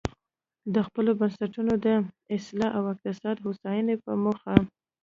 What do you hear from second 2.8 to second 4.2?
اقتصادي هوساینې په